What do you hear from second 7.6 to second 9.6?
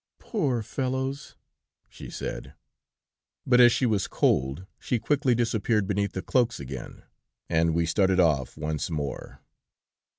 we started off once more.